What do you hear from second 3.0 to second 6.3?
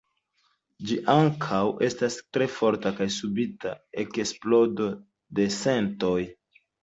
kaj subita eksplodo de sentoj.